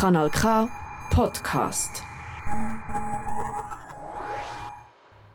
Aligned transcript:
Kanal 0.00 0.30
K 0.30 0.66
Podcast. 1.10 2.02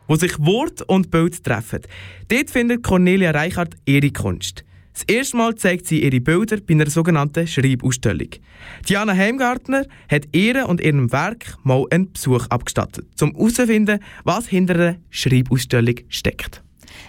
Wo 0.07 0.15
sich 0.15 0.39
Wort 0.39 0.81
und 0.81 1.11
Bild 1.11 1.43
treffen. 1.43 1.81
Dort 2.29 2.49
findet 2.49 2.81
Cornelia 2.81 3.29
Reichert 3.29 3.75
ihre 3.85 4.09
Kunst. 4.09 4.63
Das 4.91 5.03
erste 5.03 5.37
Mal 5.37 5.53
zeigt 5.53 5.85
sie 5.85 6.01
ihre 6.01 6.19
Bilder 6.19 6.57
bei 6.65 6.73
einer 6.73 6.89
sogenannten 6.89 7.45
Schreibausstellung. 7.45 8.29
Diana 8.89 9.13
Heimgartner 9.13 9.85
hat 10.09 10.29
ihr 10.31 10.67
und 10.67 10.81
ihrem 10.81 11.11
Werk 11.11 11.57
mal 11.61 11.85
einen 11.91 12.11
Besuch 12.11 12.47
abgestattet, 12.47 13.05
um 13.21 13.33
herauszufinden, 13.33 13.99
was 14.23 14.47
hinter 14.47 14.73
einer 14.73 14.95
Schreibausstellung 15.11 15.97
steckt. 16.09 16.63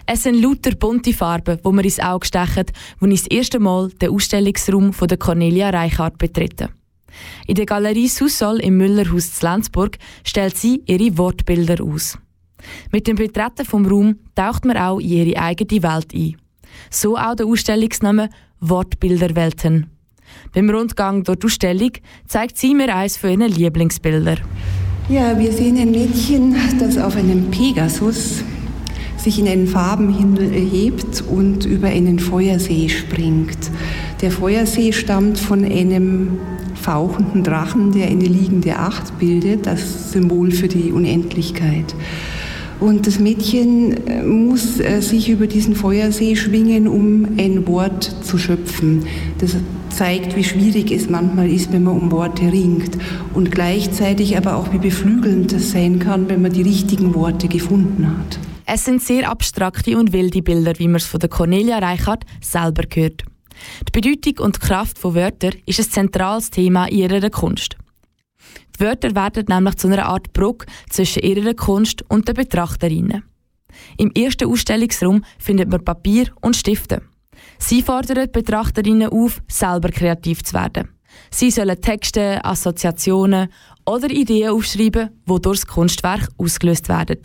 Es 0.04 0.24
sind 0.24 0.42
lauter 0.42 0.74
bunte 0.74 1.14
Farben, 1.14 1.58
die 1.64 1.72
mir 1.72 1.84
ins 1.84 2.00
Auge 2.00 2.26
stechen, 2.26 2.66
als 3.00 3.12
ich 3.12 3.22
das 3.22 3.30
erste 3.30 3.60
Mal 3.60 3.88
den 3.88 4.10
Ausstellungsraum 4.10 4.92
von 4.92 5.08
der 5.08 5.16
Cornelia 5.16 5.70
Reichart 5.70 6.18
betrete. 6.18 6.68
In 7.46 7.54
der 7.54 7.66
Galerie 7.66 8.08
Sussol 8.08 8.60
im 8.60 8.76
Müllerhaus 8.76 9.34
zu 9.34 9.46
Lenzburg 9.46 9.98
stellt 10.24 10.56
sie 10.56 10.82
ihre 10.86 11.16
Wortbilder 11.18 11.82
aus. 11.84 12.18
Mit 12.92 13.06
dem 13.06 13.16
Betreten 13.16 13.64
vom 13.64 13.86
Raum 13.86 14.16
taucht 14.34 14.64
man 14.64 14.76
auch 14.76 14.98
in 14.98 15.08
ihre 15.08 15.40
eigene 15.40 15.82
Welt 15.82 16.14
ein. 16.14 16.36
So 16.90 17.16
auch 17.16 17.34
der 17.34 17.46
Ausstellungsname 17.46 18.28
Wortbilderwelten. 18.60 19.86
Beim 20.52 20.70
Rundgang 20.70 21.22
durch 21.22 21.38
die 21.38 21.46
Ausstellung 21.46 21.92
zeigt 22.26 22.58
sie 22.58 22.74
mir 22.74 22.94
eines 22.94 23.16
von 23.16 23.30
ihren 23.30 23.52
Lieblingsbildern. 23.52 24.40
Ja, 25.08 25.38
wir 25.38 25.52
sehen 25.52 25.78
ein 25.78 25.92
Mädchen, 25.92 26.56
das 26.78 26.98
auf 26.98 27.16
einem 27.16 27.50
Pegasus 27.50 28.42
sich 29.16 29.38
in 29.38 29.48
einen 29.48 29.66
Farbenhimmel 29.66 30.52
erhebt 30.52 31.22
und 31.22 31.64
über 31.64 31.88
einen 31.88 32.18
Feuersee 32.18 32.88
springt. 32.88 33.58
Der 34.20 34.30
Feuersee 34.30 34.92
stammt 34.92 35.38
von 35.38 35.64
einem 35.64 36.38
fauchenden 36.86 37.42
Drachen, 37.42 37.90
der 37.90 38.06
eine 38.06 38.26
liegende 38.26 38.76
Acht 38.76 39.18
bildet, 39.18 39.66
das 39.66 40.12
Symbol 40.12 40.52
für 40.52 40.68
die 40.68 40.92
Unendlichkeit. 40.92 41.96
Und 42.78 43.08
das 43.08 43.18
Mädchen 43.18 44.06
äh, 44.06 44.22
muss 44.22 44.78
äh, 44.78 45.00
sich 45.00 45.28
über 45.28 45.48
diesen 45.48 45.74
Feuersee 45.74 46.36
schwingen, 46.36 46.86
um 46.86 47.26
ein 47.38 47.66
Wort 47.66 48.04
zu 48.22 48.38
schöpfen. 48.38 49.04
Das 49.38 49.56
zeigt, 49.88 50.36
wie 50.36 50.44
schwierig 50.44 50.92
es 50.92 51.10
manchmal 51.10 51.50
ist, 51.50 51.72
wenn 51.72 51.82
man 51.82 51.98
um 51.98 52.12
Worte 52.12 52.52
ringt. 52.52 52.96
Und 53.34 53.50
gleichzeitig 53.50 54.36
aber 54.36 54.54
auch, 54.54 54.72
wie 54.72 54.78
beflügelnd 54.78 55.52
das 55.52 55.72
sein 55.72 55.98
kann, 55.98 56.28
wenn 56.28 56.40
man 56.40 56.52
die 56.52 56.62
richtigen 56.62 57.14
Worte 57.14 57.48
gefunden 57.48 58.06
hat. 58.06 58.38
Es 58.64 58.84
sind 58.84 59.02
sehr 59.02 59.28
abstrakte 59.28 59.98
und 59.98 60.12
wilde 60.12 60.42
Bilder, 60.42 60.74
wie 60.76 60.86
man 60.86 60.96
es 60.96 61.06
von 61.06 61.18
der 61.18 61.30
Cornelia 61.30 61.78
Reichert 61.78 62.24
selber 62.40 62.84
hört. 62.94 63.24
Die 63.88 64.00
Bedeutung 64.00 64.44
und 64.44 64.56
die 64.56 64.66
Kraft 64.66 64.98
von 64.98 65.14
Wörtern 65.14 65.54
ist 65.66 65.78
ein 65.78 65.90
zentrales 65.90 66.50
Thema 66.50 66.86
in 66.86 66.98
ihrer 66.98 67.30
Kunst. 67.30 67.76
Die 68.76 68.84
Wörter 68.84 69.14
werden 69.14 69.46
nämlich 69.48 69.76
zu 69.76 69.88
einer 69.88 70.06
Art 70.06 70.32
Brücke 70.32 70.66
zwischen 70.90 71.22
ihrer 71.22 71.54
Kunst 71.54 72.04
und 72.08 72.28
den 72.28 72.34
Betrachterinnen. 72.34 73.22
Im 73.98 74.12
ersten 74.12 74.48
Ausstellungsraum 74.48 75.24
findet 75.38 75.70
man 75.70 75.84
Papier 75.84 76.26
und 76.40 76.56
Stifte. 76.56 77.02
Sie 77.58 77.82
fordern 77.82 78.30
Betrachterinnen 78.30 79.08
auf, 79.08 79.42
selber 79.48 79.88
kreativ 79.88 80.42
zu 80.42 80.54
werden. 80.54 80.88
Sie 81.30 81.50
sollen 81.50 81.80
Texte, 81.80 82.44
Assoziationen 82.44 83.48
oder 83.86 84.10
Ideen 84.10 84.50
aufschreiben, 84.50 85.10
die 85.28 85.40
durch 85.40 85.60
das 85.60 85.66
Kunstwerk 85.66 86.28
ausgelöst 86.38 86.88
werden. 86.88 87.18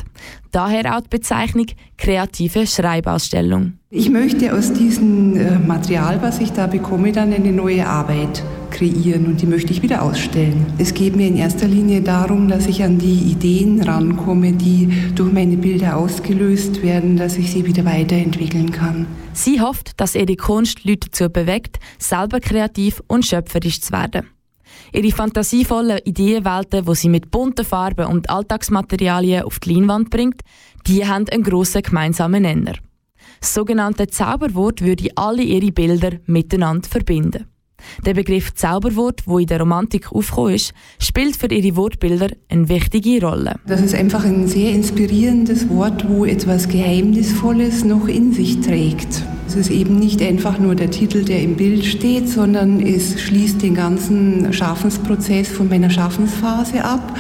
Daher 0.51 0.95
auch 0.95 1.01
die 1.01 1.09
Bezeichnung 1.09 1.67
kreative 1.97 2.67
Schreibausstellung. 2.67 3.73
Ich 3.89 4.09
möchte 4.09 4.53
aus 4.53 4.71
diesem 4.71 5.35
äh, 5.35 5.57
Material, 5.57 6.21
was 6.21 6.39
ich 6.39 6.51
da 6.51 6.67
bekomme, 6.67 7.11
dann 7.11 7.33
eine 7.33 7.51
neue 7.51 7.85
Arbeit 7.87 8.43
kreieren 8.69 9.25
und 9.25 9.41
die 9.41 9.45
möchte 9.45 9.71
ich 9.73 9.81
wieder 9.81 10.01
ausstellen. 10.01 10.65
Es 10.77 10.93
geht 10.93 11.15
mir 11.15 11.27
in 11.27 11.35
erster 11.35 11.67
Linie 11.67 12.01
darum, 12.01 12.47
dass 12.47 12.67
ich 12.67 12.83
an 12.83 12.97
die 12.97 13.31
Ideen 13.31 13.81
rankomme, 13.81 14.53
die 14.53 14.89
durch 15.13 15.31
meine 15.33 15.57
Bilder 15.57 15.97
ausgelöst 15.97 16.81
werden, 16.81 17.17
dass 17.17 17.37
ich 17.37 17.51
sie 17.51 17.65
wieder 17.65 17.83
weiterentwickeln 17.83 18.71
kann. 18.71 19.07
Sie 19.33 19.59
hofft, 19.59 19.99
dass 19.99 20.15
ihre 20.15 20.35
Kunst 20.35 20.85
Leute 20.85 21.09
dazu 21.09 21.29
bewegt, 21.29 21.79
selber 21.99 22.39
kreativ 22.39 23.01
und 23.07 23.25
schöpferisch 23.25 23.81
zu 23.81 23.91
werden. 23.91 24.27
Ihre 24.93 25.11
fantasievollen 25.11 25.99
Ideenwelten, 26.03 26.85
die 26.85 26.95
sie 26.95 27.09
mit 27.09 27.31
bunten 27.31 27.65
Farben 27.65 28.07
und 28.07 28.29
Alltagsmaterialien 28.29 29.43
auf 29.43 29.59
die 29.59 29.73
Leinwand 29.73 30.09
bringt, 30.09 30.41
die 30.87 31.05
haben 31.05 31.27
einen 31.29 31.43
grossen 31.43 31.81
gemeinsamen 31.81 32.43
Nenner. 32.43 32.73
Das 33.39 33.53
sogenannte 33.53 34.07
Zauberwort 34.07 34.81
würde 34.81 35.09
alle 35.15 35.43
ihre 35.43 35.71
Bilder 35.71 36.11
miteinander 36.25 36.87
verbinden. 36.87 37.47
Der 38.05 38.13
Begriff 38.13 38.53
Zauberwort, 38.53 39.23
wo 39.25 39.39
in 39.39 39.47
der 39.47 39.59
Romantik 39.59 40.11
aufgekommen 40.11 40.53
ist, 40.53 40.73
spielt 40.99 41.35
für 41.35 41.51
ihre 41.51 41.75
Wortbilder 41.75 42.29
eine 42.49 42.69
wichtige 42.69 43.25
Rolle. 43.25 43.55
Das 43.65 43.81
ist 43.81 43.95
einfach 43.95 44.23
ein 44.23 44.47
sehr 44.47 44.71
inspirierendes 44.71 45.69
Wort, 45.69 46.07
wo 46.07 46.25
etwas 46.25 46.67
Geheimnisvolles 46.67 47.83
noch 47.83 48.07
in 48.07 48.33
sich 48.33 48.61
trägt. 48.61 49.23
Es 49.51 49.57
ist 49.57 49.69
eben 49.69 49.99
nicht 49.99 50.21
einfach 50.21 50.59
nur 50.59 50.75
der 50.75 50.89
Titel, 50.89 51.25
der 51.25 51.41
im 51.41 51.57
Bild 51.57 51.83
steht, 51.83 52.29
sondern 52.29 52.79
es 52.79 53.19
schließt 53.19 53.61
den 53.61 53.75
ganzen 53.75 54.53
Schaffensprozess 54.53 55.49
von 55.49 55.67
meiner 55.67 55.89
Schaffensphase 55.89 56.85
ab 56.85 57.19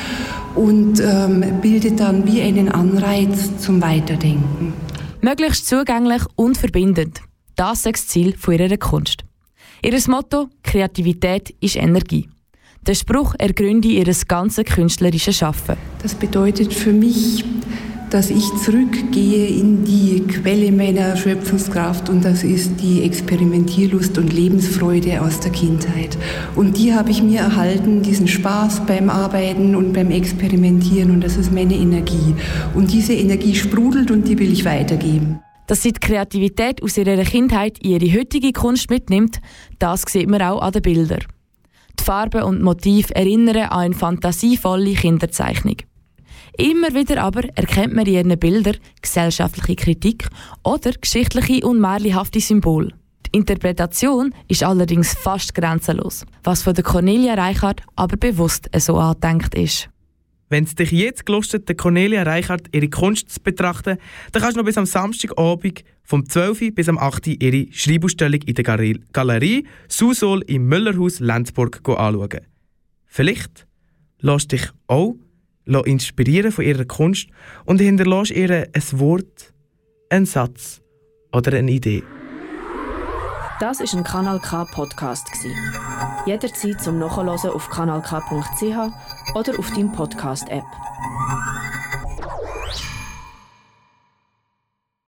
und 0.55 1.01
ähm, 1.01 1.43
bildet 1.61 1.99
dann 1.99 2.25
wie 2.25 2.41
einen 2.41 2.69
Anreiz 2.69 3.57
zum 3.57 3.81
Weiterdenken. 3.81 4.71
Möglichst 5.19 5.67
zugänglich 5.67 6.21
und 6.37 6.57
verbindend. 6.57 7.19
Das 7.57 7.79
ist 7.79 7.95
das 7.95 8.07
Ziel 8.07 8.33
ihrer 8.47 8.77
Kunst. 8.77 9.25
Ihr 9.83 9.99
Motto 10.07 10.47
Kreativität 10.63 11.53
ist 11.59 11.75
Energie. 11.75 12.29
Der 12.87 12.95
Spruch 12.95 13.35
ergründe 13.39 13.89
ihr 13.89 14.05
ganzes 14.25 14.63
künstlerisches 14.63 15.35
Schaffen. 15.35 15.75
Das 16.01 16.15
bedeutet 16.15 16.73
für 16.73 16.93
mich, 16.93 17.43
dass 18.11 18.29
ich 18.29 18.43
zurückgehe 18.63 19.47
in 19.47 19.85
die 19.85 20.21
Quelle 20.27 20.71
meiner 20.73 21.15
Schöpfungskraft 21.15 22.09
und 22.09 22.25
das 22.25 22.43
ist 22.43 22.81
die 22.81 23.03
Experimentierlust 23.03 24.17
und 24.17 24.33
Lebensfreude 24.33 25.21
aus 25.21 25.39
der 25.39 25.51
Kindheit. 25.51 26.17
Und 26.55 26.77
die 26.77 26.93
habe 26.93 27.09
ich 27.09 27.23
mir 27.23 27.39
erhalten, 27.39 28.03
diesen 28.03 28.27
Spaß 28.27 28.85
beim 28.85 29.09
Arbeiten 29.09 29.75
und 29.75 29.93
beim 29.93 30.11
Experimentieren 30.11 31.09
und 31.09 31.21
das 31.21 31.37
ist 31.37 31.53
meine 31.53 31.75
Energie. 31.75 32.35
Und 32.75 32.91
diese 32.91 33.13
Energie 33.13 33.55
sprudelt 33.55 34.11
und 34.11 34.27
die 34.27 34.37
will 34.37 34.51
ich 34.51 34.65
weitergeben. 34.65 35.39
Dass 35.67 35.81
sie 35.81 35.93
die 35.93 36.01
Kreativität 36.01 36.83
aus 36.83 36.97
ihrer 36.97 37.23
Kindheit 37.23 37.77
in 37.79 37.91
ihre 37.91 38.19
heutige 38.19 38.51
Kunst 38.51 38.89
mitnimmt, 38.89 39.39
das 39.79 40.03
sieht 40.05 40.29
man 40.29 40.41
auch 40.41 40.61
an 40.61 40.73
den 40.73 40.81
Bildern. 40.81 41.23
Die 41.97 42.03
Farben 42.03 42.43
und 42.43 42.61
Motive 42.61 43.15
erinnern 43.15 43.55
an 43.55 43.79
eine 43.79 43.93
fantasievolle 43.93 44.95
Kinderzeichnung. 44.95 45.77
Immer 46.57 46.93
wieder 46.93 47.23
aber 47.23 47.43
erkennt 47.55 47.93
man 47.93 48.05
in 48.05 48.13
ihren 48.13 48.39
Bildern 48.39 48.77
gesellschaftliche 49.01 49.75
Kritik 49.75 50.27
oder 50.63 50.91
geschichtliche 50.91 51.65
und 51.65 51.79
märchenhafte 51.79 52.39
Symbole. 52.39 52.93
Die 53.27 53.37
Interpretation 53.37 54.33
ist 54.47 54.63
allerdings 54.63 55.13
fast 55.13 55.55
grenzenlos, 55.55 56.25
was 56.43 56.63
von 56.63 56.73
der 56.73 56.83
Cornelia 56.83 57.35
Reichert 57.35 57.81
aber 57.95 58.17
bewusst 58.17 58.69
so 58.77 58.97
angedenkt 58.97 59.55
ist. 59.55 59.89
Wenn 60.49 60.65
es 60.65 60.75
dich 60.75 60.91
jetzt 60.91 61.25
gelustet, 61.25 61.69
der 61.69 61.77
Cornelia 61.77 62.23
Reichert 62.23 62.67
ihre 62.75 62.89
Kunst 62.89 63.29
zu 63.29 63.39
betrachten, 63.39 63.97
dann 64.33 64.41
kannst 64.41 64.57
du 64.57 64.59
noch 64.59 64.65
bis 64.65 64.77
am 64.77 64.85
Samstagabend 64.85 65.85
vom 66.03 66.27
12. 66.27 66.75
bis 66.75 66.89
am 66.89 66.97
8. 66.97 67.27
ihre 67.41 67.71
Schreibausstellung 67.71 68.41
in 68.41 68.55
der 68.55 68.65
Galerie 69.13 69.65
Susol 69.87 70.41
im 70.47 70.67
Müllerhaus 70.67 71.21
Lenzburg 71.21 71.79
anschauen. 71.87 72.41
Vielleicht 73.05 73.65
lässt 74.19 74.51
dich 74.51 74.69
auch 74.87 75.15
inspirieren 75.79 76.51
von 76.51 76.65
ihrer 76.65 76.85
Kunst 76.85 77.29
und 77.65 77.79
hinterlässt 77.79 78.31
ihr 78.31 78.67
ein 78.73 78.99
Wort, 78.99 79.53
einen 80.09 80.25
Satz 80.25 80.81
oder 81.31 81.57
eine 81.57 81.71
Idee. 81.71 82.03
Das 83.59 83.79
ist 83.79 83.93
ein 83.93 84.03
Kanal 84.03 84.39
K 84.39 84.65
Podcast 84.65 85.27
Jederzeit 86.25 86.81
zum 86.81 86.99
Nachhören 86.99 87.29
auf 87.29 87.69
kanalk.ch 87.69 89.35
oder 89.35 89.59
auf 89.59 89.71
deinem 89.71 89.91
Podcast 89.91 90.49
App. 90.49 90.63